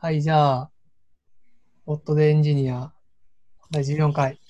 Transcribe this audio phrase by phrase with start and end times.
[0.00, 0.70] はい、じゃあ、
[1.84, 2.92] オットでエンジニア
[3.72, 4.40] 第14回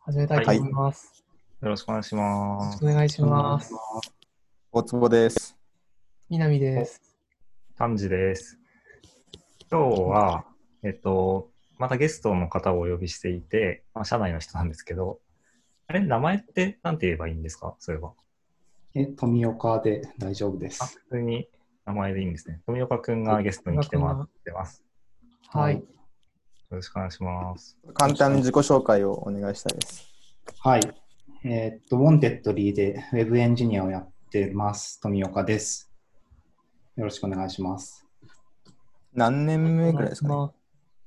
[0.00, 1.24] 始めたいと思います。
[1.62, 2.76] よろしくお願いしよろます。
[2.78, 3.72] しくお願いします。
[4.72, 5.56] 大坪です。
[6.28, 7.00] 南です。
[7.76, 8.58] 丹治です。
[9.70, 10.44] 今日は、
[10.82, 15.20] えっと、またゲストの方をお呼びしていて、まあ、社内の人なんですけど、
[15.86, 17.76] あれ、名前って何て言えばいいんですか？
[17.78, 18.12] そういえば。
[18.96, 20.98] え、富岡で大丈夫であ、す。
[21.10, 21.48] 普通に
[21.88, 22.60] 名前でいいんですね。
[22.66, 24.84] 富岡くんがゲストに来てもらってます。
[25.48, 25.76] はい。
[25.76, 25.82] よ
[26.70, 27.78] ろしくお願いします。
[27.94, 30.06] 簡単に自己紹介をお願いしたいです。
[30.60, 30.80] はい。
[31.44, 35.00] えーっと、ウォンテッドリーでウェブエンジニアをやってます。
[35.00, 35.90] 富岡です。
[36.96, 38.06] よろしくお願いします。
[39.14, 40.34] 何年目ぐらいですかね？
[40.34, 40.52] ま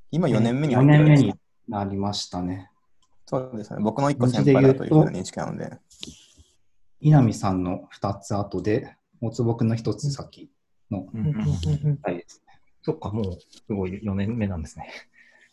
[0.10, 2.72] 今4年目に4入ってるんですか年目になりましたね。
[3.27, 3.82] そうですね。
[3.84, 5.77] 僕の1個先輩だというふうな認識なので。
[7.02, 10.50] 稲見さんの2つ後で、大坪君の1つ先
[10.91, 12.59] のうんうんうんうん回ですね。
[12.84, 14.91] そっか、もうすごい4年目なんですね。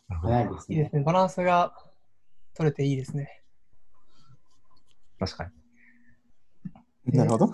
[0.09, 0.77] なるほど早いですね。
[0.77, 1.03] いいですね。
[1.03, 1.75] バランスが
[2.55, 3.43] 取れていいですね。
[5.19, 5.51] 確か
[7.07, 7.19] に。
[7.19, 7.53] なるほど。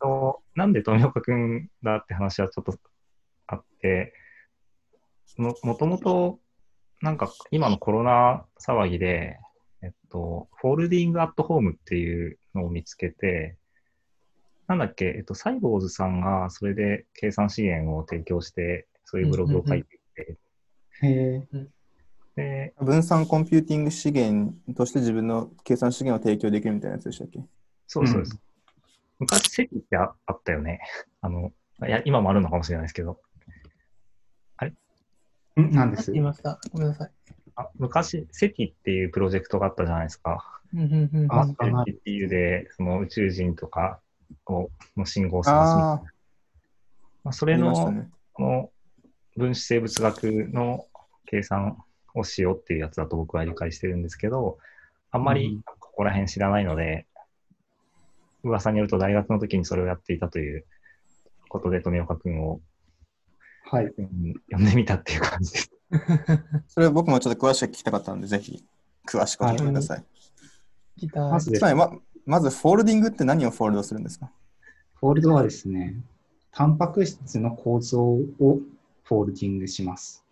[0.00, 2.78] となんで富岡くんだって話はちょっと
[3.46, 4.12] あって、
[5.36, 6.40] ももともと、
[7.00, 9.38] なんか今のコロナ騒ぎで、
[9.82, 13.56] えっと、 Folding@home っていうのを見つけて、
[14.72, 20.38] なんだっけ、えっと、サイボウズさんがそれで計算資源を提供して、そういうブログを書いていて、
[21.02, 21.68] へえ。
[22.36, 27.40] で、分散コンピューティング資源として自分の計算資源を提供できるみたいなやつでしたっけ？
[27.86, 28.38] そうそうです。
[29.18, 30.80] 昔、 SETI ってああったよね。
[31.20, 31.52] あの、
[31.86, 33.20] いや、今もあるのかもしれないですけど、
[35.60, 36.58] ん何です言いました。
[36.72, 37.10] ごめんなさい。
[37.56, 40.62] あ昔、セティっていうプロジェクトがあったじゃないですか。
[40.72, 44.00] うんうんうんうんあセティっていうで、その宇宙人とか
[44.46, 46.02] をの信号を探すみたいなあ
[47.24, 48.08] まあ、それの,、ね。
[48.32, 48.70] この
[49.36, 50.86] 分子生物学の
[51.26, 51.78] 計算
[52.14, 54.58] をしようっていうやつだと僕は理解してるんですけど、
[55.10, 57.06] あんまりうんここら辺知らないので、
[58.42, 60.64] 噂によると大学の時にそれをやっていたという
[61.48, 62.60] ことで、富岡君を
[63.64, 63.86] はい。
[63.86, 65.70] うん呼んでみたっていう感じです。
[66.68, 68.64] それ僕もちょっと詳しく聞きたかったので、ぜひ
[69.06, 70.04] 詳しく教えてください。
[70.96, 71.90] ギターまずつまりま、
[72.26, 74.30] まずフォールディングって何をフォールドするんですか？
[74.94, 75.96] フォールドはですね、
[76.52, 78.22] タンパク質の構造を
[79.04, 80.24] フォールディングします。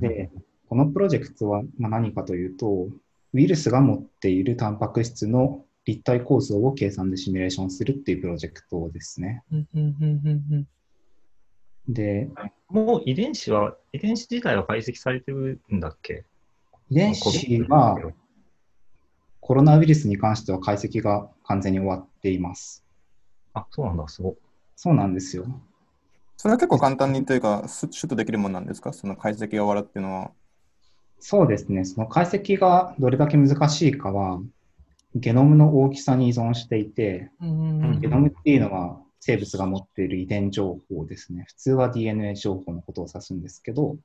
[0.00, 0.30] で、
[0.68, 2.88] このプロジェクトはまあ何かというと、
[3.34, 9.42] ウイルスが持っているタンパク質の立体構造を計算でシミュレーションするっていうプロジェクトですね。
[9.52, 10.66] うんうんうんうんうん。
[11.88, 12.28] で、
[12.68, 16.24] もう遺伝子は、遺伝子自体は解析されてるんだっけ？
[16.90, 17.26] 遺伝子
[17.68, 17.98] は
[19.42, 22.84] コロナウイルスに関しては解析が完全に終わっています。
[23.54, 24.36] あ、そうなんだ、すごい。
[24.76, 25.44] そうなんですよ。
[26.36, 28.92] それは結構簡単にというか、すシュッとできるものなんですか？
[28.92, 30.30] その解析が終わるっていうのは。
[31.18, 31.84] そうですね。
[31.84, 34.40] その解析がどれだけ難しいかは、
[35.16, 41.46] ゲノムの大きさに依存していて、ゲノムっていうのは生物が持っている遺伝情報ですね。
[41.48, 43.96] 普通は DNA 情報のことを指すんですけど、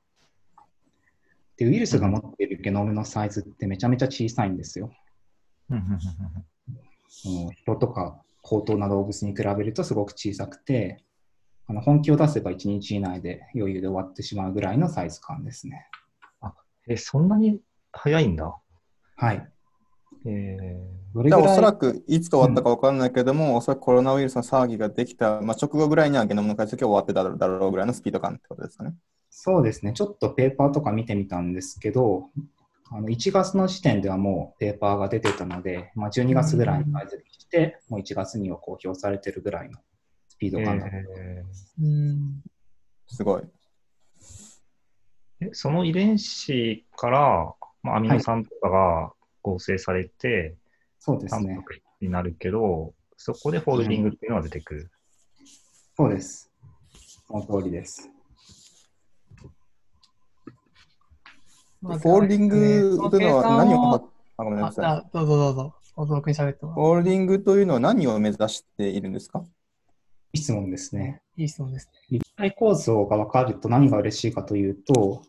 [1.58, 4.92] でウイルスが持っているゲノムのサイズってめちゃめちゃ小さいんですよ。
[7.09, 11.03] その人とか高等な動物に比べるとすごく小さくて、
[11.67, 15.88] あの本気を出せば1日以内で余裕で終わってしまうぐらいのサイズ感ですね。
[16.88, 17.27] え、そん。
[17.27, 17.59] なに
[17.91, 18.35] 早いん。
[18.35, 18.56] だ。
[19.17, 19.50] はい。
[20.25, 28.94] えじゃあどれぐらいおそらくいつか終わったか分からないけれども、おそらくコロナウイルスの騒ぎができた、まあ、直後ぐらいにはゲノムの解析が終わってただろうぐらいのスピード感ってことですかね。
[29.29, 29.94] そうですね。
[29.94, 31.53] ちょっとペーパーとか見てみたん。
[31.53, 32.29] ですけど、
[32.92, 39.80] あの1月の時点ではもうペーパーが出てたので、まあ、12月ぐらいに解析して、もう1月には公表されてるぐらいの
[40.30, 40.92] スピーード感だと。
[40.96, 41.44] え
[41.81, 42.42] うん
[43.08, 43.42] すごい。
[43.42, 43.46] ー
[45.40, 47.53] えその遺伝子から、
[47.84, 50.56] まあ、アミノ酸とかが合成されて、
[51.00, 51.64] そうですねタンパ。
[51.64, 54.92] ク質になるけど、そこでフォールディングっていうのが出てくる。
[55.96, 56.52] そうです。
[57.28, 58.07] その通りです。
[58.07, 58.13] ま
[59.42, 59.50] ず
[61.81, 65.09] フォールディングというのは何を、あごめんなさい。
[65.13, 65.74] どうぞどうぞ。
[65.95, 69.39] 大友君喋ってもらうフォールディングというのは何を目指しているんですか？
[69.39, 69.44] い
[70.33, 71.21] い質問ですね。
[71.38, 71.91] いい質問ですね。
[72.09, 75.21] 立体構造が分かると何が嬉しいかというと、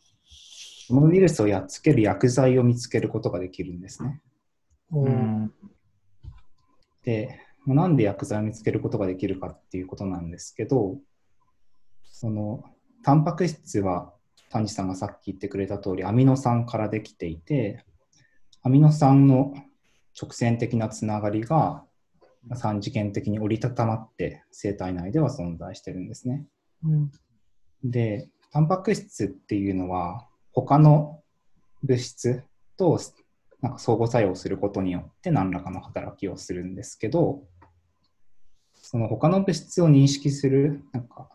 [0.86, 4.20] そのウイルスをやっつける薬剤を見つけることができるんですね。
[4.92, 5.52] うん
[7.04, 10.96] で、なんで薬剤を見つけることができるかっていうことなんですけど、
[12.04, 12.64] その、
[13.02, 14.12] タンパク質は、
[14.50, 17.84] 谷さんがさっき言ってくれた通り、アミノ酸からできていて、
[18.62, 19.54] アミノ酸の
[20.20, 21.84] 直線的なつながりが、
[22.50, 26.46] 3次元的に折りたたまって生体内では存在してるんですね。
[26.84, 27.10] うん
[27.84, 31.22] で、タンパク質っていうのは、他の
[31.82, 32.42] 物質
[32.76, 32.98] と
[33.60, 37.44] なんか相互作用することによって何らかの働きをするんですけど、
[38.74, 41.28] その他の物質を認識する、なんか、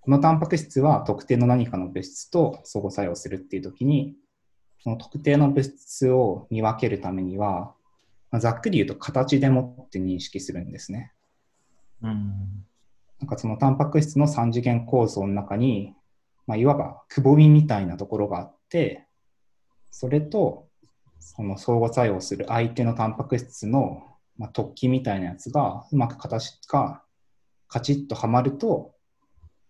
[0.00, 4.14] このタンパク質は特定の何かの物質と相互作用するっていうときに、
[4.82, 7.74] その特定の物質を見分けるためには、
[8.30, 11.12] まあ、ざっくり言うと形でもって認識するんですね。
[12.02, 12.64] うん。
[13.20, 15.94] なんかそのタンパク質の3次元構造の中に、
[16.46, 19.06] まあ、いわばくぼみみたいなところがあって、
[19.90, 20.68] それと
[21.18, 24.02] その相互作用する相手のタンパク質の、
[24.38, 27.02] まあ、突起みたいなやつがうまく形が
[27.68, 28.94] カチッとはまると、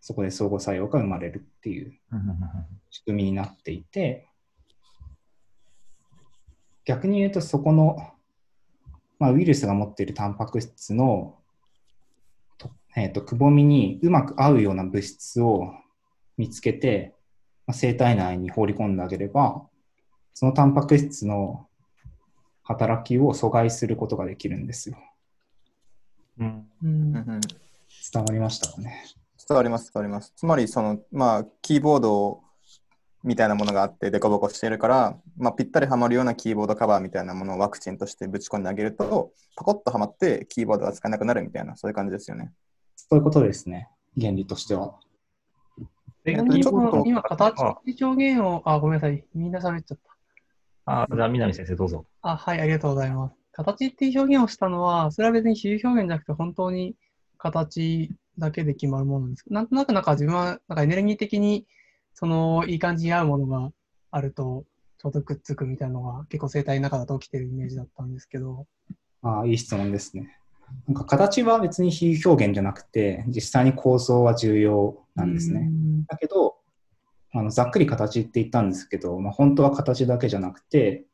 [0.00, 1.92] そこで相互作用が生まれるっていう
[2.90, 4.26] 仕組みになっていて、
[6.84, 7.96] 逆に言うとそこの、
[9.18, 11.36] まあ、ウイルスが持っているタンパク質の
[12.96, 15.72] えーと、くぼみにうまく合うような物質を
[16.36, 17.14] 見つけて、
[17.66, 19.62] まあ、生体内に放り込んであげれば、
[20.34, 21.68] そのタンパク質の
[22.62, 24.96] 働きを阻害することができるんですよ。
[26.38, 29.04] うん、伝わりましたかね？
[29.50, 30.32] 伝わります、伝わります。
[30.36, 32.40] つまり、その、まあ、キーボード
[33.24, 42.52] みたいなものがあって、デコボコしているから、まあ、ぴったりはまるようなキーボードカバーみたいなものをワクチンとしてぶち込んであげると、パコッとはまって、キーボードが使えなくなるみたいな、そういう感じですよね。
[42.94, 45.00] そういうことですね、原理としては。
[46.24, 49.98] 今、形で表現を、あ、ごめんなさい、みんな喋っちゃっ
[50.84, 51.02] た。
[51.02, 52.06] あ、じゃあ、南先生、どうぞ。
[52.22, 53.34] あ、はい、ありがとうございます。
[53.50, 56.94] 形っていう表現をしたのは、それは別に比喩表現じゃなくて、本当に
[57.36, 61.66] 形だけで決まるものなんですなんとなくなんか自分はなんかエネルギー的に
[62.14, 63.70] そのいい感じに合うものが
[64.10, 64.64] あると
[65.00, 68.66] ちょうどくっつくみたいなのが結構生態の中だと起きてるイメージだったんですけど。
[69.22, 70.36] ああ、いい質問ですね。
[70.86, 75.70] なんか形は別に比喩表現じゃなくて、実際に構造は重要なんですね。
[76.06, 76.56] だけど、
[77.32, 81.06] あのざっくり形って言ったんですけど、まあ、本当は形だけじゃなくて、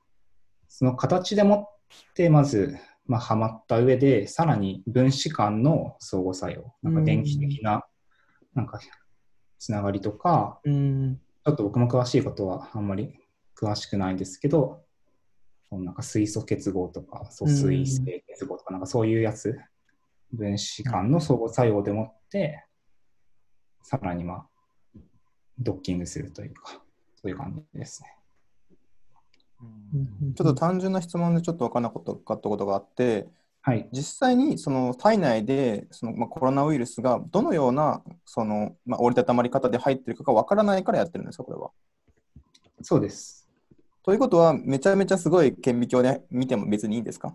[0.68, 1.68] その形でも
[2.10, 7.84] ってまず、まあ、はまった上で、さらに分子間の相互作用、なんか電気的な、
[8.54, 8.80] なんか、
[9.58, 13.18] つながりとか、ちょっと僕も詳しいことはあんまり
[13.56, 14.82] 詳しくないんですけど、
[15.70, 19.58] なんか水素結合とか素水性結合とか、なんかそういうやつ、
[20.32, 22.64] 分子間の相互作用でもって、
[23.82, 24.46] さらにまあ、
[25.58, 26.82] ドッキングするというか、
[27.14, 28.15] そういう感じですね。
[30.34, 32.12] ちょっと単純な質問でちょっと分からなかった
[32.48, 33.28] ことがあって、
[33.62, 41.70] はい、実際にその体内でその、まあ、コロナウイルスがどのようなその、まあ、折りたたまり方で入っているかが分からないからやってるんですか、これは？
[42.82, 43.48] そうです。
[44.04, 47.34] ということは、めちゃめちゃすごい顕微鏡で見ても別にいいんですか？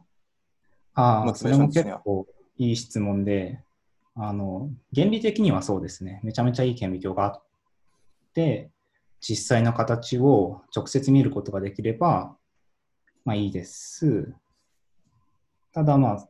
[0.93, 2.25] ああ、それも結構
[2.57, 3.59] いい質問で、
[4.15, 6.21] あの、原理的にはそうですね。
[6.23, 7.43] めちゃめちゃいい顕微鏡があっ
[8.33, 8.69] て、
[9.21, 12.35] 実際の形を直接見ることができれば、
[13.23, 14.33] まあいいです。
[15.71, 16.27] ただまあ、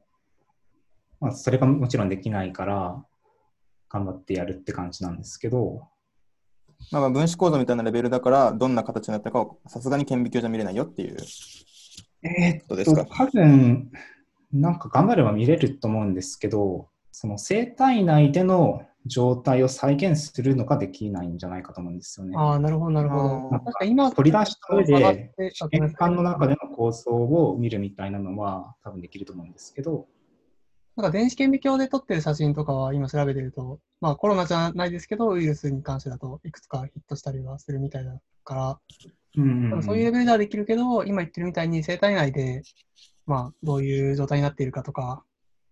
[1.20, 3.04] まあ、それがもちろんできないから、
[3.90, 5.88] 頑張ってやるって感じなんですけど、
[6.92, 11.18] まあ、まあ分子構造みたいなレベルだから、どんな形になったかをさすがに顕微鏡じゃ見れないよっていう。
[12.24, 13.92] えー、っと、多分、
[14.52, 22.38] なんか頑張れば見れると思うんですけど、その生体内での状態を再現するのができないんじゃないかと思うんですよね。
[22.38, 23.50] ああ、なるほど、なるほど。
[23.52, 30.08] なんか今取り出した上で、試験管の中での構造を見るみたいなのは多分できると思うんですけど、
[30.96, 38.80] なんか電子顕微鏡で撮ってる写真とかは今調べてると、まあコロナじゃないですけど、ウイルスに関してだといくつかヒットしたりはするみたいだから、
[39.38, 42.62] うんうん、そういうレベルではできるけど、今言ってるみたいに生体内で、
[43.26, 45.24] まあどういう状態になっているかとか、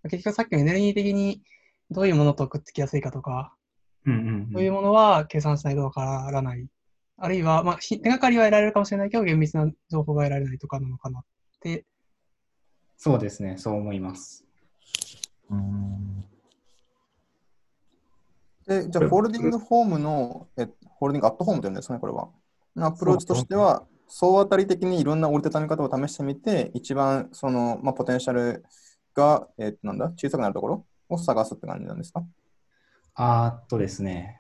[0.04, 1.42] 結局さっきのエネルギー的に
[1.92, 3.54] どういうものとくっつきやすいかとか、
[4.06, 6.68] うんうんうん、そういうものは計算しないとわからない。
[7.18, 11.24] あるいは、まあ、手がかりは得られるかもしれないけど、厳密な情報が得られないとかなのかなっ
[11.60, 11.86] て。
[12.98, 14.46] そうですね、そう思います。
[18.68, 22.30] で、じゃあ、ホールディングホームの、えホールディングアットホームというんですね、これは。
[22.78, 28.64] アプローチとしては、総当たり的にいろんな折りたたみ方を試してみて、一番その、まあ、ポテンシャル
[29.14, 32.24] が、えー、なんだ、小さくなるところを探すって感じなんですか？
[33.16, 34.40] あっとですね、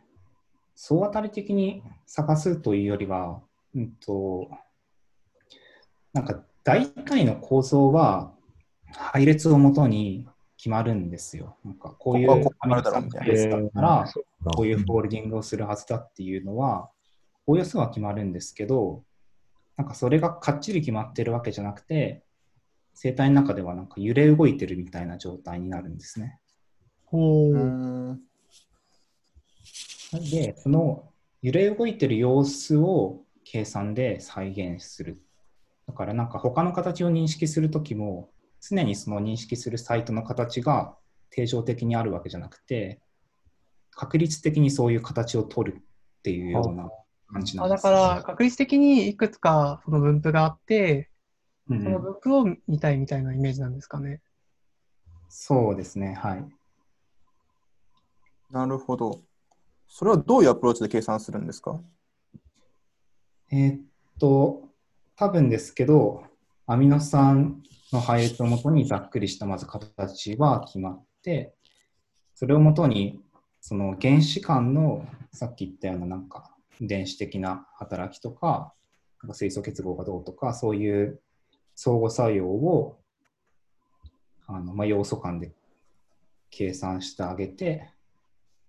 [0.75, 3.41] 総当たり的に探すというよりは、
[3.75, 4.49] うんと、
[6.13, 8.31] なんか大体の構造は
[8.93, 11.57] 配列をもとに決まるんですよ。
[11.65, 12.35] なんかこういうア
[12.67, 14.05] ミノ酸ベースだったら、
[14.55, 16.89] こういうフォールディングをするはずだっていうのは、
[17.45, 19.03] おおよそは決まるんですけど、
[19.75, 22.23] なんかそれがかっちり決まってるわけじゃなくて、
[22.93, 26.39] 生体の中ではなんか揺れ動いてるみたいな状態になるんですね。
[27.11, 28.19] ほう。
[30.31, 31.11] で、その
[31.41, 35.21] 揺れ動いてる様子を計算で再現する。
[35.87, 38.29] だからなんか他の形を認識するときも、
[38.61, 40.95] 常にその認識するサイトの形が
[41.31, 43.01] 定常的にあるわけじゃなくて、
[43.91, 46.89] 確率的にそういう形を取るっていうような
[47.31, 51.09] 感じなんです、ね、だから確率的にいくつかその分布があって、
[51.69, 54.21] うん、その分布を見たいみたいなイメージなんですかね。
[55.27, 56.45] そうですね、はい。
[58.51, 59.21] なるほど。
[59.87, 61.79] それはどういうアプローチで計算するんですか？
[63.51, 63.81] えー、っ
[64.19, 64.63] と、
[65.15, 66.23] 多分ですけど、
[66.67, 71.55] アミノ酸の配列をもとにざっくりしたまず形は決まって、
[72.35, 73.19] それをもとに
[73.61, 78.73] その原子間のさっき言ったようななんか電子的な働きとか、
[79.21, 81.19] なんか水素結合がどうとか、そういう
[81.75, 82.99] 相互作用を
[84.47, 85.51] あの、まあ、要素間で
[86.49, 87.89] 計算してあげて、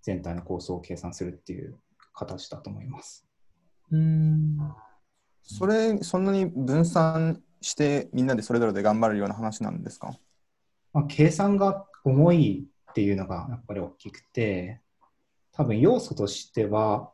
[0.02, 1.78] 全体の構想を計算するっていう
[2.14, 3.26] 形だと思います。
[3.90, 4.57] うん
[5.42, 10.16] それ、そんなに分散してみんなでそれぞれで頑張るような話なんですか、
[10.92, 14.80] まあ、計算が重いっていうのがやっぱり大きくて、
[15.52, 17.11] 多分要素としては、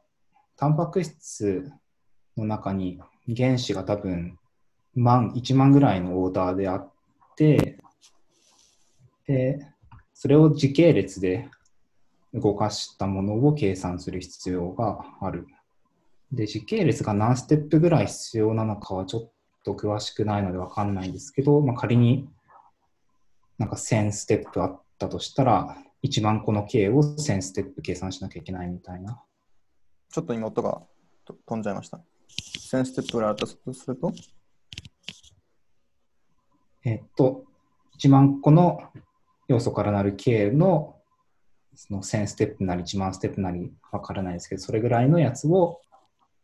[0.57, 1.71] タンパク質
[2.37, 3.01] の中に
[3.35, 4.39] 原子が多分
[4.95, 6.93] 万、1万ぐらいのオーダーであっ
[7.37, 7.79] て、
[9.27, 9.67] で、
[10.15, 11.49] それを時系列で
[12.35, 15.47] 動かしたものを計算する必要がある。
[16.33, 19.31] で、時系列が何ステップぐらい必要なのかはちょっ
[19.65, 22.29] と詳しくないのでわかんないんですけど、まあ、仮に
[23.59, 29.23] なんか1000ステップあったとしたら、1万個の K を1000ステップ計算しなきゃいけないみたいな。
[30.11, 30.83] ちょっと今音が
[31.25, 32.01] 飛んじゃいました。
[32.59, 34.13] 1000ステップぐらいあったとすると？
[36.85, 37.45] えっと、
[37.99, 38.81] 1万個の
[39.49, 40.96] 要素からなる K の
[41.77, 45.81] その1000ステップなり1万ステップなりわからないですけど、それぐらいのやつを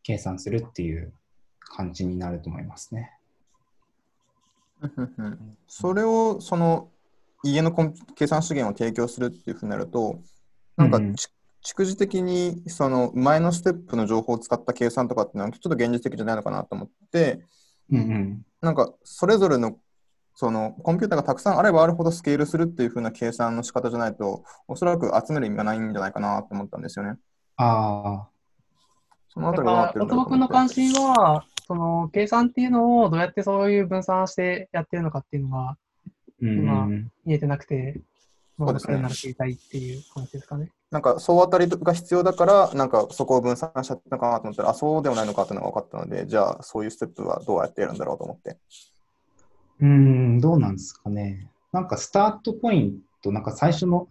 [0.03, 1.13] 計算するっていう
[1.61, 3.13] 感じになると思いますね。
[5.67, 6.91] それをその
[7.45, 7.73] 家の
[8.15, 10.21] 計算資源を提供するっていうふうになると、
[10.77, 17.41] なんか、逐次的にその前のステップの情報を使った計算とかっていうのはちょっと現実的じゃないのかなと思って、
[17.91, 19.77] うんうん、なんかそれぞれの
[20.35, 27.19] そのコンピューターがたくさんあればあるほどスケールするっていうふうな計算の仕方じゃないと、おそらく集める意味がないんじゃないかなと思ったんですよね。
[27.57, 28.29] ああ。
[29.29, 35.77] そのあたりは大友君の関心は、その計算っていうのをどうやってそういう分散してやってるのかっていうのが、
[36.41, 36.87] 今
[37.25, 38.01] 見えてなくて、
[38.59, 38.99] そうですね。
[38.99, 40.71] なら知りたいっていう話ですかね。
[40.91, 48.59] なんか総当たりが必要だから、なんかそこを分散しちゃったのかなと思ったら、あ、そうではないのかっていうのが分かったので、じゃあそういうステップはどうやってやるんだろうと思って。
[49.81, 51.49] うん、どうなんですかね。
[51.73, 54.09] なんかスタートポイント、なんか最初の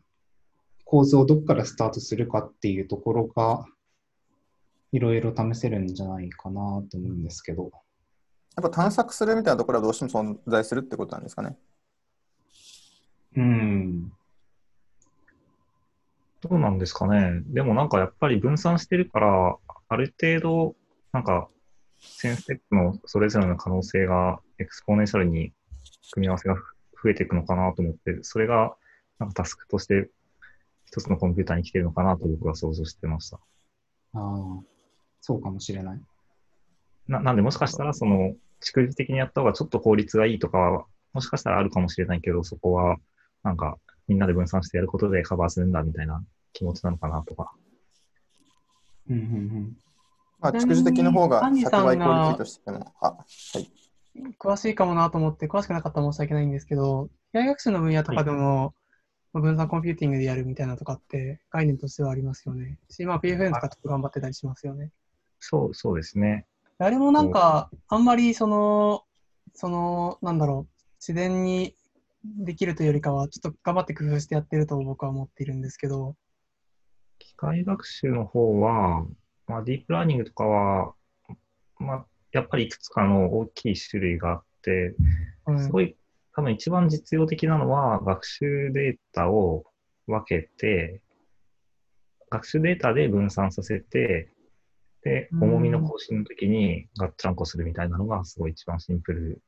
[0.86, 3.66] 構造をどこからスタートするかっていうところが、
[4.92, 7.72] いろいろ試せるんじゃないかなと思うんですけど。
[8.58, 11.58] やっぱ探索するみたいなところはどうしても存在するってことなんですかね。
[13.38, 14.12] うん。
[16.42, 17.42] どうなんですかね。
[17.46, 20.76] でもなんかやっぱり分散してるから、ある程度、
[21.14, 21.48] なんか、
[22.02, 25.54] 1000ステップのそれぞれの可能性が exponential に
[26.14, 26.56] 組み合わせが
[27.04, 28.76] 増えていくのかなと思って、それが
[29.20, 30.10] なんかタスクとして
[30.86, 33.38] 一つのコンピューターに来てるのかなと僕は想像してました。
[33.38, 33.40] あ
[34.14, 34.64] あ、
[35.22, 36.00] そうかもしれない。
[37.08, 42.98] ななんでもしかしたらその蓄積的にやった方がちょっと効率がいいとかはもしかしたらあるかもしれないけど、そこは
[43.44, 43.78] なんか
[44.08, 47.52] みんなで分散してやることでカバーするんだみたいな気持ちなのかなとか。
[49.10, 49.26] うんうんう
[49.60, 49.78] ん。
[50.40, 52.94] まあ、蓄積的の方が100倍クオリティとしても。
[53.02, 53.16] あ、は
[53.60, 53.72] い。
[54.40, 58.74] 詳しいかもなと思って、詳しくなかったら申し訳ないんですけど、AI 学習の分野とかでも、
[59.34, 62.78] はい、分散コンピューティングでやるみたいなとかって概念としてはありますよね。
[62.90, 64.92] し、まあ、PFN とかちょっと頑張ってたりしますよね。
[65.40, 66.46] そう、そうですね。
[66.78, 69.04] あれもなんか、あんまりその、
[69.54, 71.76] その、なんだろう、自然に
[72.24, 76.16] できるというよりかは、ちょっと頑張って工夫してやってると僕は思っているんですけど。
[77.20, 79.06] 機械学習の方は、
[79.48, 80.94] まあ、ディープラーニングとかは、
[81.80, 84.96] まあ、やっぱりいくつかの大きい種類があって、
[85.58, 85.96] すごい、
[86.34, 89.66] 多分一番実用的なのは、学習データを
[90.08, 91.02] 分けて、
[92.30, 94.32] 学習データで分散させて、
[95.04, 99.42] で、重みの更新の時にガッチャンコするみたいなのがすごい一番シンプル。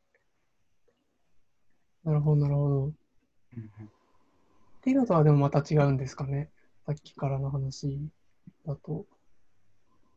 [2.04, 2.88] なるほど、なるほど。
[2.88, 2.92] っ
[4.82, 6.50] ていうのとはでもまた違うんですかね？
[6.86, 8.10] さっきからの話
[8.66, 9.06] だと。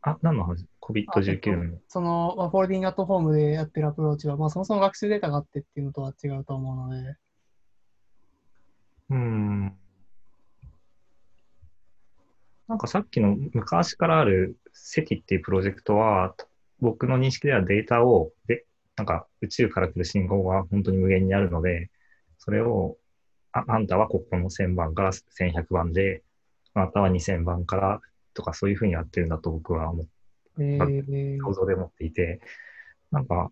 [0.07, 1.79] あ、何の話 ?COVID-19 の。
[1.89, 7.17] その、まあ、 Folding@home でやってるアプローチは、まあ、そもそも学習データがあってっていうのとは違うと思うので。
[9.11, 9.77] うん。
[12.69, 16.37] なんかさっきの昔からある SETI っていうプロジェクトは、
[16.79, 21.91] 僕の認識ではデータを、で、なんか宇宙から来る信号が本当に無限にあるので、
[22.39, 22.97] それを、
[23.51, 26.23] ああんたはここの1000番から1100番で、
[26.75, 28.01] あなたは2000番から
[28.37, 30.07] とかそういうふうにやってるんだと僕は思っ
[30.59, 32.41] えー、想像で持っていて、
[33.11, 33.51] なんか、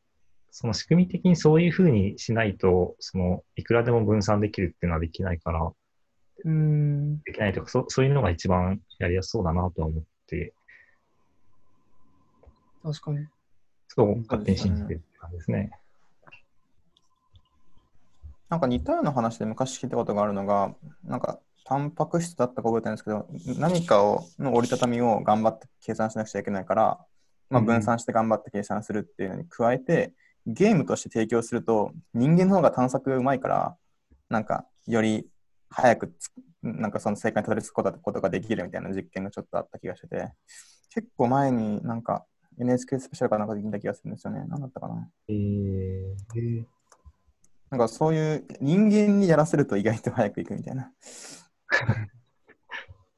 [0.51, 5.73] その仕組み的にそういうふうにしないと、その、いくらでも分散できるっていうのはできないから、
[6.45, 7.19] うん。
[7.23, 10.55] できないとか、そそういうのが一番やりやすそうだなとは思って、
[12.83, 13.27] 確かに。
[13.89, 15.71] そう勝手に信じてるって感じですね。
[18.55, 23.27] なんか似たような話で昔聞いたことがあるのが、なんかタンパク質だったか覚えてないんですけど、
[23.61, 26.99] 何かをの折りたたみを頑張って計算しなくちゃいけないから、
[27.51, 30.13] まあ、うん分散して頑張って計算するっていうのに加えて、
[30.47, 33.77] ゲームとして提供すると人間の方が探索がうまいから、
[34.31, 35.27] なんかより
[35.69, 36.31] 早くつ
[36.63, 40.29] なんかその正解にたどり着くことができるみたいな実験がちょっとあった気がしてて、
[40.95, 42.25] 結構前になんか
[42.61, 44.45] NHK スペシャルかなんかで聞いた気がするんですよね。
[44.47, 45.11] 何だったかな。
[45.29, 46.65] えー、
[47.75, 50.93] なんかそういう人間にやらせると意外と早くいくみたいな。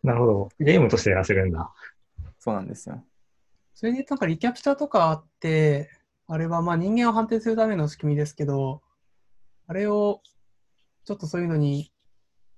[0.02, 0.48] なるほど。
[0.58, 1.75] ゲームとしてやらせるんだ。
[2.38, 3.04] そうなんですよ。
[3.75, 5.90] それでなんかリキャプチャーとかあって、
[6.26, 8.80] あれはまあ人間を判定するための仕組みですけど、
[9.66, 10.22] あれを
[11.04, 11.92] ちょっとそういうのに、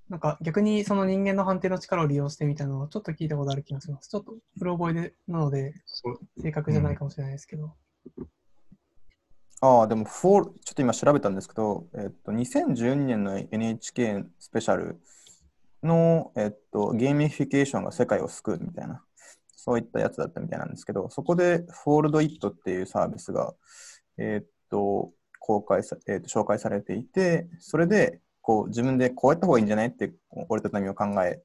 [0.08, 4.08] なんか逆にその人間の判定の力を利用してみたのをちょっと聞いたことある気がします。
[4.08, 7.74] ちょっとプロ覚えでなのでそう正確じゃないかもしれないですけど。
[9.60, 15.00] ああ、でもフォール、ちょっと今調べたんですけど、えっと、2012年の NHK スペシャル
[15.82, 19.02] の、えっと、ゲーミフィケーションが世界を救うみたいな、
[19.56, 23.52] そういったやつだったみたいなんですけど、そこで Foldit っていうサービスが、
[24.16, 25.10] えっと、
[25.40, 30.12] 公開さ、えっと、紹介されていて、それで、こう、自分でこうやった方がいいんじゃないって
[30.48, 31.42] 折りたたみを考え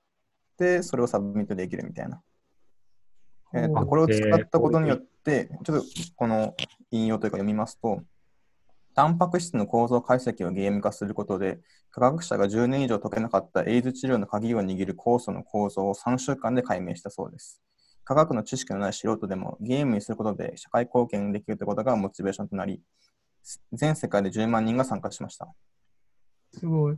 [0.57, 2.21] て、それをサブミットできるみたいな。
[3.53, 6.55] えっと、これを使ったことによって、ちょっとこの
[6.91, 8.01] 引用というか読みますと、
[8.95, 11.59] タンパク質の構造解析をゲーム化することで、
[11.91, 17.61] 科学者が10年以上解けなかったエイズ治療の鍵を握る酵素の構造を3週間で解明したそうです。
[18.03, 22.81] 科学の知識のない素人でもゲームにすることで社会貢献できるということがモチベーションとなり、
[23.71, 25.47] 全世界で10万人が参加しました。
[26.51, 26.97] すごい。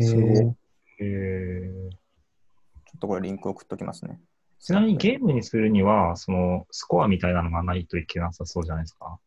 [0.00, 0.54] すごいえー
[1.00, 2.04] えー
[2.86, 4.20] ちょっとこれリンク送っときますね。
[4.64, 9.18] ちなみにゲームにするには、そのスコアみたいなのがないといけなさそうじゃないですか？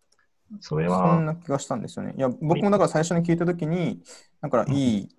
[0.61, 2.15] それそんは、な気がしたんですよね。
[2.17, 4.01] いや、僕もだから最初に聞いたときに、
[4.41, 5.09] だからいい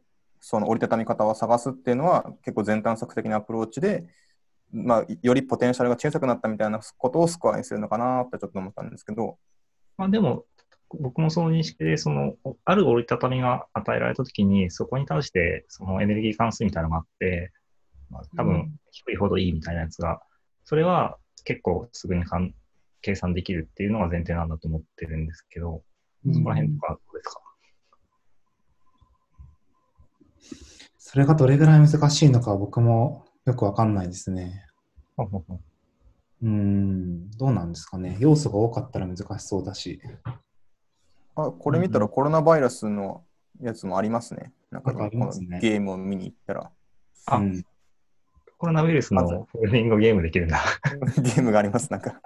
[0.41, 4.07] その折りたたみ方を探すっていうのは結構全探索的なアプローチで、
[4.73, 9.39] まあ、よりポテンシャルが小さくなったみたいなことをスコアにするのかなってちょっと思ったんですけど、
[9.97, 10.45] まあでも、
[11.01, 17.53] 僕もその認識で、その、ある折りたたみが与えられたときに、そこに対して、そのエネルギー関数みたいなのがあって、
[18.11, 20.21] まあ、多分うん、低いほどいいみたいなやつが、
[20.65, 22.55] それは結構すぐにかん
[23.01, 25.83] 計算できるっていうのが前提なんだと思ってるんですけど、
[26.33, 27.41] そこら辺とかどうですか、
[30.99, 34.65] それがどれぐらい難しいのか僕もよくわかんないですね。
[35.17, 38.17] うーん、どうなんですかね。
[38.21, 40.01] 要素が多かったら難しそうだし。
[41.35, 43.25] あこれ見たらコロナバイラスの
[43.61, 44.53] やつもありますね。
[44.71, 44.93] なんか
[45.61, 46.71] ゲームを見に行ったら、
[47.27, 47.65] あうん、
[48.59, 50.61] コロナウイルスのフォルディングゲームできるんだ。
[51.23, 52.21] ゲームがあります、なんか。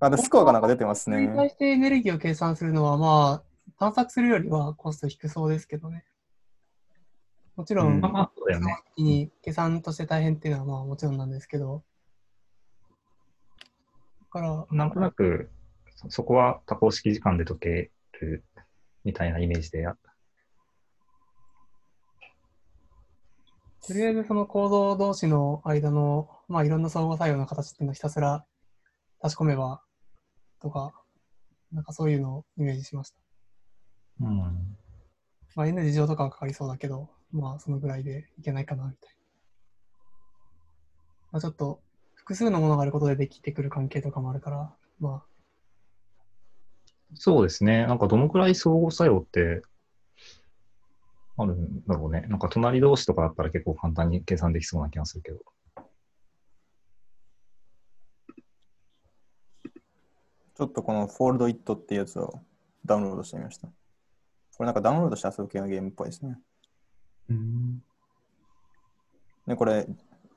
[0.00, 1.48] あとスコアがなんか出てますそれに対ね。
[1.50, 6.06] してエネルギーを計算するのは、まあ、探索するよりはコスト低そうですけどね。
[7.54, 8.12] もちろん、うんそう
[8.48, 8.78] だよね。
[8.94, 11.84] 一気に計算として大変っていうのはまあもちろんなんですけど。
[14.22, 15.50] だから、なんとなく、
[15.96, 18.42] そそこは多項式時間で解ける
[19.04, 19.98] みたいなイメージでやっ
[23.86, 28.44] とりあえずその構造同士の間の、まあいろんな相互作用の形っていうのをひたすら
[29.22, 29.82] 差し込めば
[30.60, 30.92] とか、
[31.72, 33.16] なんかそういうのをイメージしました。
[34.20, 34.76] うん。
[35.54, 39.16] まあ N 事情とかはかかりそうだけど、まあそのぐらいでいけないかなみたいな。
[41.32, 41.80] まあちょっと
[42.14, 45.24] 複数のものがあることでできてくる関係とかもあるから、ま
[47.14, 47.86] そうですね。
[47.86, 49.62] なんかどのくらい相互作用って
[51.42, 52.22] あるんだろうね。
[52.28, 55.40] なんか隣同士とかだったら結構簡単に計算できそうな気がするけど。
[60.54, 62.40] ちょっとこの Fold It っていうやつを
[62.84, 63.68] ダウンロードしてみました。
[63.68, 63.72] こ
[64.60, 66.38] れなんかダウンロードして遊ぶ系のゲームっぽいですね。
[67.30, 67.82] うん
[69.46, 69.86] で、これ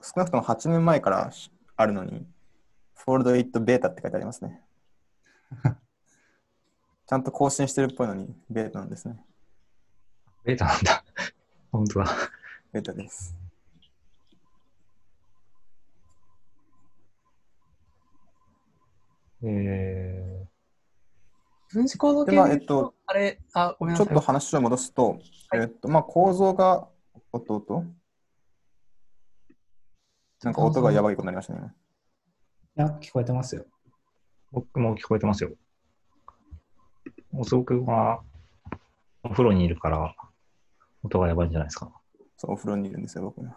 [0.02, 1.32] 少なくとも8年前から
[1.76, 2.26] あるのに、
[3.06, 4.62] Fold It Beta って書いてありますね。
[7.06, 9.24] ちゃんと更新してるっぽいのに、ベータなんですね。
[10.44, 11.04] ベータなんだ。
[11.72, 12.12] 本当だ。
[12.74, 13.36] ベータです。
[19.46, 20.48] え
[21.70, 24.16] 分子構造系でまあえっとあれ、あ、ごめんちょっなさい。
[24.16, 25.10] と話を戻すと、
[25.50, 26.88] はいえっと、まあ、構造が、
[27.32, 27.84] おっとおっと
[30.44, 31.74] なんか音がやばいことになりましたね。
[32.76, 33.66] 今いや、聞こえてますよ。
[34.52, 35.52] 僕も聞こえてますよ。
[37.34, 38.22] おそくんは
[39.24, 40.16] お風呂にいるから
[41.04, 41.92] 音がやばいんじゃないですか。
[42.38, 43.56] そう、お風呂にいるんですよ、僕今。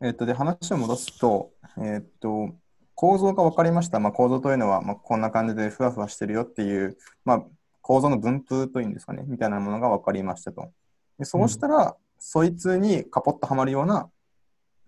[0.00, 2.54] えっと、で、話を戻すと、えっと、
[2.94, 3.98] 構造が分かりました。
[3.98, 7.44] まあ、構造というのは、まあ、こんな感じでふわふわしてるよっていう、まあ、
[7.80, 10.72] 構造の分布というんですかね、みたいなものが分かりましたと。
[11.18, 14.08] でそうしたら、そいつにカポッとはまるような、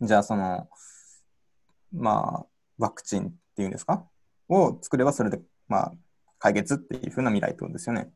[0.00, 0.68] じゃあ、その、
[1.92, 2.46] まあ、
[2.78, 4.04] ワクチンっていうんですか？
[4.48, 5.92] を作れば、それで、まあ、
[6.38, 8.10] 解決っていうふうな未来ってことですよね。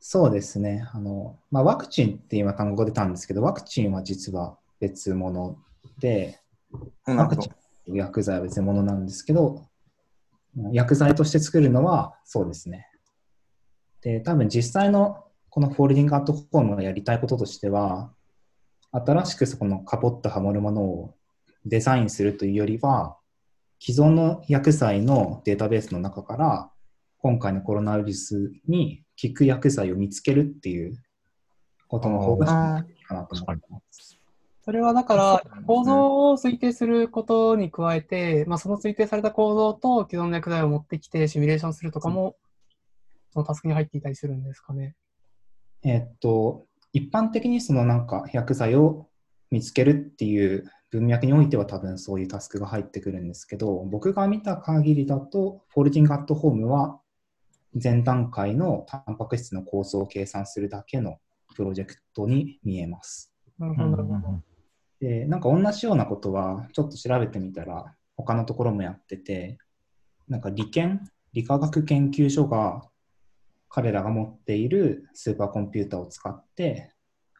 [0.00, 0.88] そうですね。
[0.94, 5.58] あの、まあ、ワクチンって今単語出たんですけど、ワクチンは実は別物
[6.00, 6.40] で、
[7.06, 7.48] うんなるほど。
[7.86, 9.66] 薬剤は別物なんですけど、
[10.72, 12.88] 薬剤として作るのはそうですね。
[14.00, 18.12] で、多分実際のこの Folding@home がやりたいこととしては、
[18.92, 21.14] 新しくそこのカポッとはまるものを
[21.66, 23.18] デザインするというよりは、
[23.78, 26.70] 既存の薬剤のデータベースの中から、
[27.18, 30.96] 今回のコロナウイルスに効く薬剤を見つけるっていう
[31.88, 34.18] ことの方があいいかなと思ってます。
[34.62, 42.36] それはだから構造を推定することに加えて、まあ、その推定された構造と既存の薬剤を持ってきてシミュレーションするとかも、
[43.32, 44.94] そのタスクに入っていたりするんですかね。
[45.82, 49.08] えっと、一般的にそのなんか薬剤を
[49.50, 57.00] 見つけるっていう文脈においては多分そういうタスクが入ってくるんですけど、僕が見た限りだと、フォールディングアットホームは
[57.82, 61.18] 前段階のタンパク質の構造を計算するだけの
[61.54, 63.32] プロジェクトに見えます。
[63.58, 64.42] なるほど、なるほど。
[65.00, 69.58] で、なんか同じようなことはちょっと調べてみたら他のところもやってて、
[70.28, 71.00] なんか理研、
[71.32, 72.82] 理化学研究所が
[73.68, 76.92] 彼らが持っているスーパーコンピューターを使って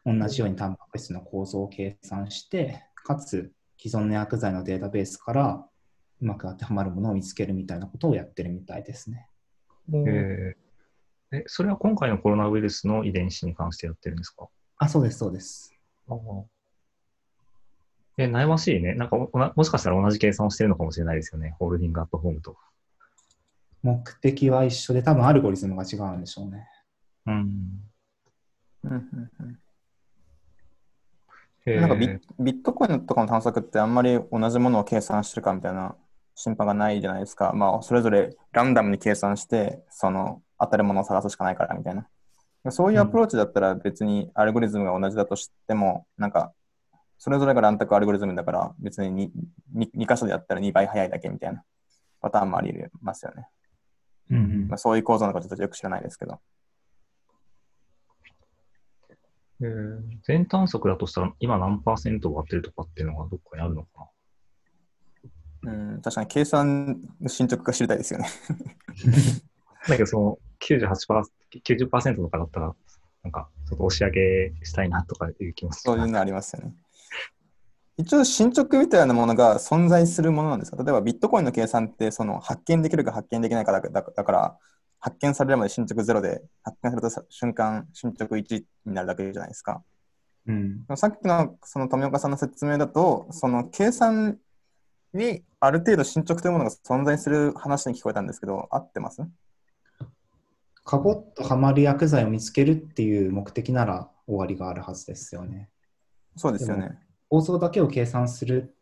[0.05, 5.65] 同じようにタンパク質の構造を計算して、かつ既存の薬剤のデータベースから
[6.21, 9.27] うまく当てはまるものを見つけるみたいなことをやってるみたいですね。
[9.93, 14.47] えーえ、それは今回のコロナウイルスの遺伝子に関してやってるんですか？
[14.77, 15.73] あ、そうです、そうです。
[18.17, 18.95] え、悩ましいね。
[18.95, 21.55] なんかおな、もしかしたら同じ計算をしてるのかもしれないですよね。
[21.57, 22.57] ホールディングアットホームと。
[23.81, 26.67] 目的は一緒で多分アルゴリズムが違うんでしょうね。
[27.27, 27.81] うん。
[28.83, 29.59] うんうんうん
[31.63, 32.07] なんかビ
[32.39, 35.95] ビットコインとかの探索ってあんまり同じものを計算してるかみたいな
[36.35, 37.53] 心配がないじゃないですか。
[37.53, 42.07] まあ、それぞれランダムに計算して、その当たるものを探すしかないからみたいな。
[42.71, 46.53] そういうアプローチだったら別にアルゴリズムが同じだとしても、なんか、
[47.17, 49.31] それぞれが乱択アルゴリズムだから別に
[49.75, 51.63] 2, 2, 箇所でやったら2倍早いだけみたいな
[52.19, 53.47] パターンもありますよね。
[54.31, 56.39] うんうんまあ、そういう構造のことちょっとよく知らないですけど。
[59.61, 64.05] えー全探索だとしたら、今何パーセント終わってるとかっていうのがどっかにあるのかな？
[65.63, 68.27] うん、確かに計算の進捗が知りたいですよね。
[69.87, 71.23] だけど、その98%、
[71.63, 72.75] 90%とかだったら、
[73.23, 75.93] なんか、ちょっと押し上げしたいなとかいう気もする。
[75.93, 76.73] そういうのありますよね。
[77.97, 80.81] 一応進捗みたいなものが存在するものなんですか？
[80.81, 84.57] 例えばビットコインの計算ってその発見できるか発見できないかだだだから
[84.99, 89.83] 発見されるまで進捗0で発見された瞬間進捗1になるだけじゃないですか。
[90.47, 90.85] うん。
[90.95, 94.39] さっきのその富岡さんの説明だとその計算
[95.13, 99.21] にある程度進捗というものが存在する話に聞こえたんですけど合ってます？
[100.83, 105.69] カボッとはまる薬剤を見つけるっていう目的なら終わりがあるはずですよね。
[106.35, 106.99] そうですよでね。
[107.29, 108.75] 構造だけを計算する。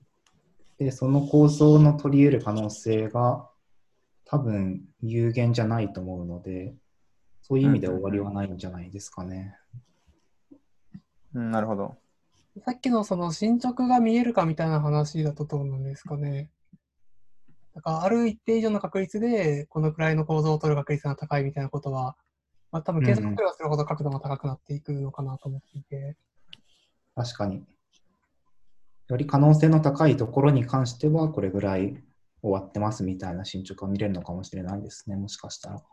[0.77, 3.49] で、その構造の取り得る可能性が
[4.23, 6.73] 多分有限じゃないと思うので、
[7.41, 9.57] そういう意味で終わりはないんじゃないですかね。
[11.33, 11.97] うん、なるほど。
[12.65, 16.49] さっきのその進捗が見えるかみたいな話だとどうなんですかね。
[17.75, 22.17] だからある一定以上の確率でこのくらいの構造を取る確率が高いみたいなことは、
[22.71, 26.17] まあ、多分計算すればするほど角度が高くなっていくのかなと思っていて。
[27.15, 27.63] 確かに。
[29.07, 32.03] より可能性の高いところに関しては、これぐらい
[32.41, 35.83] 終わってますみたいな進捗が見れるのかもしれないですね、もしかしたら。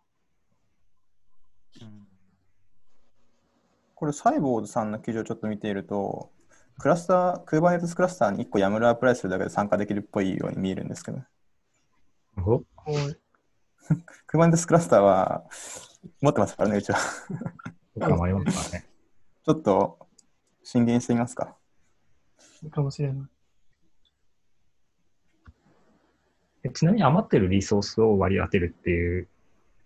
[3.95, 6.31] これ、サイボーズさんの記事をちょっと見ていると、
[6.79, 11.23] クラスター、Kubernetes クラスターに1個 YAML アプライするだけで参加できるっぽいように見えるんですけど、
[12.39, 12.53] お？
[12.53, 12.61] は
[12.93, 13.17] い
[14.31, 15.45] Kubernetes クラスターは
[16.21, 16.99] 持ってますからね、うちは。
[19.45, 19.99] ちょっと
[20.63, 21.57] 進言してみますか。
[22.63, 23.29] いいかもしれない。
[26.65, 29.29] えちなみに余ってるリソースを割り当てるっていう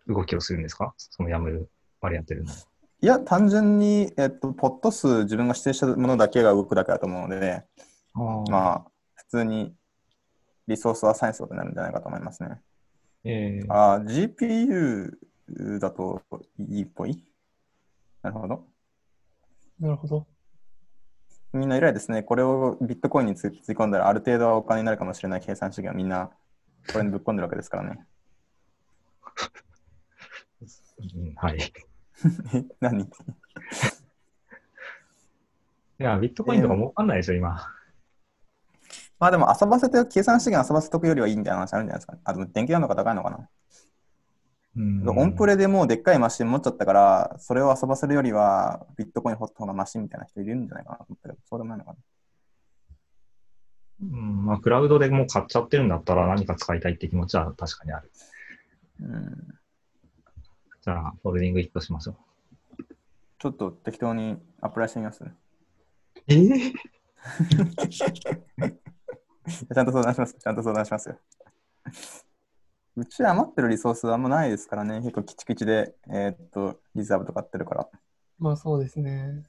[0.09, 0.93] 動きをするんですか？
[0.97, 1.69] そのやむ
[2.01, 2.53] 割り当てるの。
[3.03, 7.65] いや、単純に、えっと、ポット数、自分が指定したものだけが動くだけだと思うので、
[8.15, 8.19] あ
[8.51, 8.85] まあ、
[9.15, 9.75] 普通に
[10.67, 12.61] リソースはサイエンスになるんじゃないかと思いますね。
[13.25, 16.23] えーあー GPU だと
[16.59, 17.25] いいっぽい？
[18.23, 18.67] なるほど。
[19.79, 20.27] なるほど。
[21.53, 22.23] みんな偉いですね。
[22.23, 26.31] これをビットコインにつつぎ込んだら、ある程度はお金になるかもしれない計算式がみんな
[26.93, 28.07] これにぶっ込んでるわけですからね。
[31.17, 31.73] うんはい。
[32.53, 33.11] い え何？
[35.99, 37.67] や、ビットコインとか儲かんないでしょ、今。
[39.19, 42.21] まあでも遊ばせて、計算資源遊ばせておくよりはいいみたいな話あるんじゃないですか、ね。
[42.25, 43.49] あ、でも電気代の方が高いのかな。
[44.77, 51.97] うんオンプレでもうでっかいマシン持っちゃったから、それを遊ばせるよりはビットコイン掘った方がマシンみたいな人いるんじゃないかなと思ったけど、そうでもないのかな。
[54.03, 58.11] うん、まあ、クラウドでもう買っちゃってるんだったら何か使いたいって気持ちは確かにある。
[59.01, 59.59] うん。
[60.83, 62.17] じゃあ、ホールディングヒットしましょう。
[63.39, 65.23] ちょっと適当にアップライしてみます。
[66.27, 66.35] え？
[66.35, 66.73] ー、
[67.93, 70.35] ちゃんと相談します。
[70.35, 71.19] ちゃんと相談しますよ。
[72.97, 75.01] うち余ってるリソースあんまないですからね。
[75.01, 77.89] 結構キチキチで、えーっと、リザーブとかってるから。
[78.39, 79.45] まあそうですね。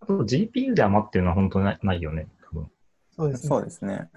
[0.00, 2.70] あと GPU で余ってるのは本当にないないよね、多分。
[3.10, 3.48] そうですね。
[3.48, 4.10] そうですね。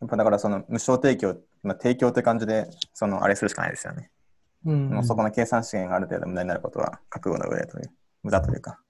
[0.00, 4.10] やっぱだからその無償提供、まあ、提供って感じで、そのあれするしかないですよね。
[4.64, 4.90] うん。
[4.90, 7.90] もうそこの計算資源がある程度無駄になることは覚悟の上という、
[8.22, 8.80] 無駄というか。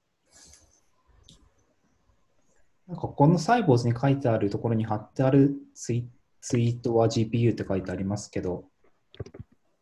[2.86, 6.08] なんかこのサイボーズに書いてあるところに貼ってあるツイ
[6.40, 8.64] ツイートは GPU って書いてありますけど、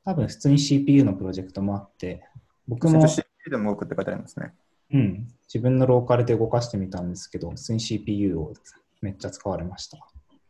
[0.04, 2.24] 多分普通に CPU のプロジェクトもあって、
[2.66, 4.54] 僕も、CPU でも動くって書いてありますね。
[4.92, 8.54] うん、自分のローカルで動かしてみたんですけど、普通に CPU を
[9.02, 9.98] めっちゃ使われました。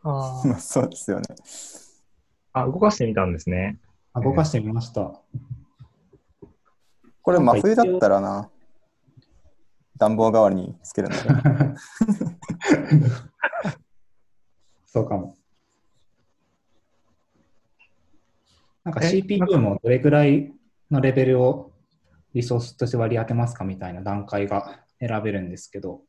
[0.03, 1.27] あ あそうですよね。
[2.53, 3.79] あ、動かしてみたんですね。
[4.17, 5.13] あ動かしてみました。
[7.21, 8.51] これ真冬だったらな、
[9.99, 11.35] 暖房代わりにつけるんだけど。
[14.87, 15.37] そうかも。
[18.85, 20.51] なんかえ？CPU もどれくらい
[20.91, 21.73] のレベルを
[22.33, 26.05] リソースとして割り当てますかみたいな段階が選べるんですけど、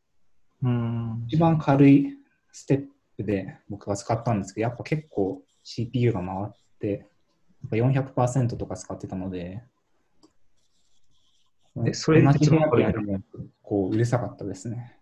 [0.63, 1.25] うん。
[1.27, 2.15] 一番軽い
[2.53, 7.05] ステップで僕が使ったんですけど、やっぱ結構 CPU が回って、
[7.71, 9.63] 400%とか使ってたので、
[11.85, 13.19] えそれ同じ部屋でやるの
[13.61, 14.97] こううるさかったですね。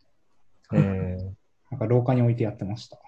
[0.73, 1.31] えー
[1.71, 2.99] なんか廊下に置いてやってました。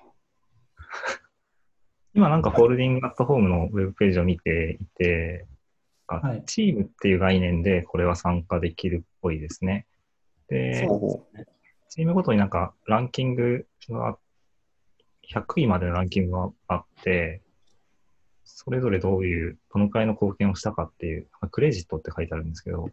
[2.14, 5.46] 今なんかホールディングアットホームのウェブページを見ていて、
[6.08, 9.86] あはいチームっていう概念でこれは参加できるっぽいですね。
[10.50, 10.88] で、
[11.90, 14.18] チームごとになんかランキングが、
[15.32, 17.42] 100位までのランキングがあって、
[18.50, 22.90] それぞれどういう、どのくらいの貢献をしたかっていう、クレジットって書いてあるんですけど、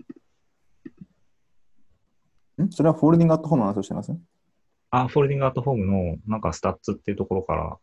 [2.58, 2.70] うん？
[2.70, 4.12] それは Folding@home の話をしてます？
[4.90, 7.78] あ、 Folding@home のなんか stats っていうところから、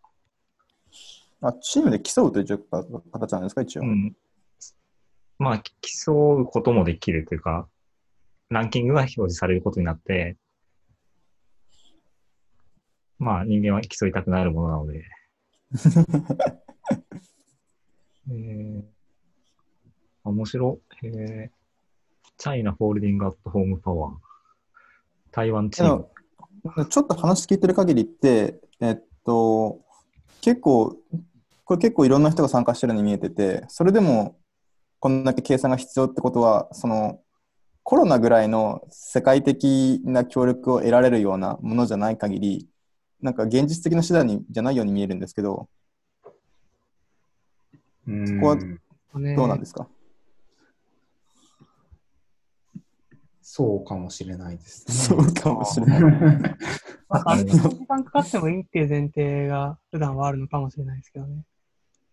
[1.42, 2.66] あ、チームで競うという
[3.12, 3.82] 形なんですか、一応。
[3.82, 4.16] うん。
[5.40, 5.64] まあ、
[6.04, 7.68] 競うこともできるというか、
[8.50, 10.38] ランキングが表示されることになって、
[13.18, 15.06] まあ、人間は競いたくなるものなので。
[18.32, 20.80] えー、面白。
[21.04, 21.50] えー、
[22.38, 24.14] チャイナ・フォールディング・アット・ホーム・パワー。
[25.32, 26.08] 台湾チーム。
[26.90, 29.82] ちょっと話聞いてる限りって、えっと、
[30.42, 30.98] 結構、
[31.66, 34.38] これ結構いろんな人が参加してるように見えてて、それでも
[35.00, 37.20] こんだけ計算が必要ってことは、その
[37.84, 42.68] コロナぐらいの世界的な協力を得られるようなものじゃない限り、
[43.22, 45.68] なんか現実的な手段にじゃないように見えるんですけど、
[48.08, 49.88] うんこはねどうなんですか、
[53.54, 54.94] そうかもしれないですね。
[54.96, 56.02] そうかもしれない。
[56.02, 61.44] まあ、 あ時間かかってもいいっていう前提が普段はあるのかもしれないですけどね。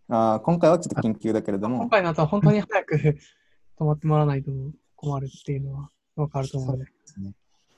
[0.08, 2.96] あー今回はちょっと緊急だけれども、今回の後は本当に早く
[3.78, 4.50] 止まってもらわないと
[4.96, 6.90] 困るっていうのはわかると思うので。
[6.90, 7.34] ですね。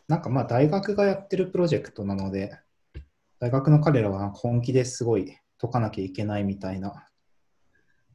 [0.08, 2.58] なんかまあ大学がやってるプロジェクトなので、
[3.40, 7.09] 大学の彼らは本気ですごい解かなきゃいけないみたいな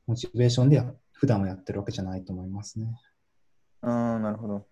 [0.08, 3.00] モチベーションでや普段はやってるわけじゃないと思いますね。
[3.82, 4.66] うーん、なるほど。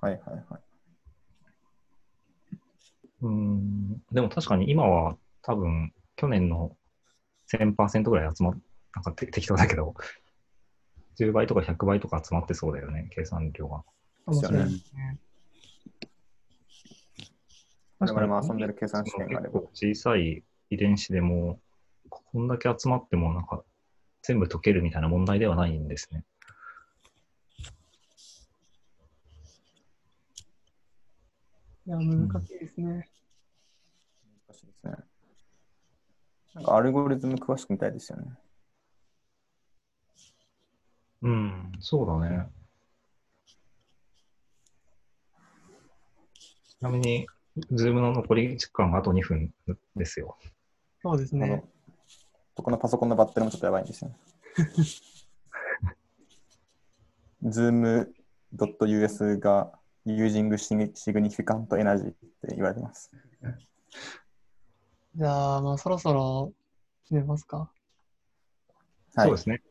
[0.00, 0.60] はいはいはい。
[3.22, 4.02] うん。
[4.12, 6.76] でも確かに今は多分、去年の
[7.46, 8.54] 1000%ぐらい集まっ、
[8.94, 9.94] なんかて適当だけど、
[11.16, 13.82] 10倍とか100倍とか集まってそうだよね、計算量が。
[14.24, 15.18] かもしれないですね。
[17.98, 21.60] 我々も遊んでる計算試験があれば小さいリ遺伝子でも、
[22.34, 23.62] こんだけ集まっても、なんか、
[24.22, 26.24] 全部解けるみたいな問題ではないんですね。
[31.86, 33.08] いや、難しいですね。
[34.48, 34.96] 難しいですね。
[36.54, 38.32] なんかアルゴリズム詳しくみたいですよね。
[41.22, 42.48] うん、そうだね。
[46.66, 47.28] ちなみに、
[47.70, 49.54] ズームの残り時間があと2分
[49.94, 50.36] ですよ。
[51.00, 51.62] そうですね。
[52.62, 54.16] このパソコンのバッテリーもちょっとやばいんですよね。
[57.44, 59.72] Zoom.us が
[60.06, 63.10] using significant energy って言われてます。
[65.16, 66.52] じゃあ、まあ、そろそろ
[67.04, 67.70] 決めますか。
[69.14, 69.28] はい。
[69.28, 69.62] そうですね。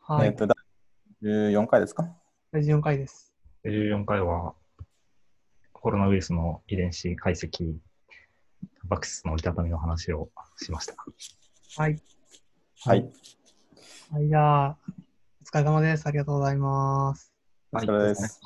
[0.00, 0.28] はい。
[0.28, 0.56] えっ、と、第
[1.22, 2.08] 14回ですか？
[2.52, 3.32] 第14回です。
[3.64, 4.54] 14回は、
[5.72, 7.76] コロナウイルスの遺伝子解析、
[8.84, 10.94] バクシスの折りたたみの話をしました。
[11.76, 12.00] はい。
[12.84, 13.10] はい。
[14.12, 14.78] はい、じゃあ、
[15.42, 16.06] お疲れ様です。
[16.06, 17.32] ありがとうございます。
[17.72, 18.40] お疲れ様です。